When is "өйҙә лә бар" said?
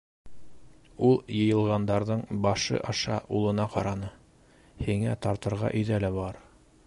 5.81-6.45